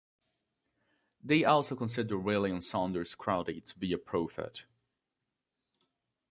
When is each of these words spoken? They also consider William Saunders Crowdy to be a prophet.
They 1.23 1.45
also 1.45 1.75
consider 1.75 2.17
William 2.17 2.59
Saunders 2.59 3.13
Crowdy 3.15 3.63
to 3.67 3.77
be 3.77 3.93
a 3.93 3.99
prophet. 3.99 4.63